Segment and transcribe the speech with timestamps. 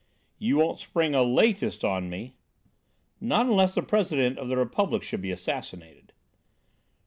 [0.39, 2.33] "You won't spring a 'latest' on me?"
[3.19, 6.11] "Not unless the President of the Republic should be assassinated."